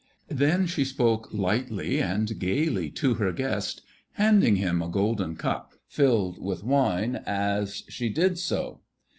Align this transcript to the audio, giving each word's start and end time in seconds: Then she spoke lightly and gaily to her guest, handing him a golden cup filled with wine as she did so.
Then 0.31 0.65
she 0.65 0.83
spoke 0.83 1.31
lightly 1.31 2.01
and 2.01 2.39
gaily 2.39 2.89
to 2.89 3.13
her 3.13 3.31
guest, 3.31 3.83
handing 4.13 4.55
him 4.55 4.81
a 4.81 4.89
golden 4.89 5.35
cup 5.35 5.73
filled 5.87 6.41
with 6.43 6.63
wine 6.63 7.17
as 7.27 7.83
she 7.87 8.09
did 8.09 8.39
so. 8.39 8.81